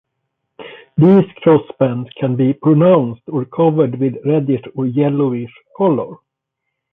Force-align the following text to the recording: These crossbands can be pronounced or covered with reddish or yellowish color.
These 0.97 1.25
crossbands 1.43 2.07
can 2.19 2.35
be 2.35 2.53
pronounced 2.53 3.21
or 3.27 3.45
covered 3.45 3.99
with 3.99 4.15
reddish 4.25 4.63
or 4.73 4.87
yellowish 4.87 5.53
color. 5.77 6.15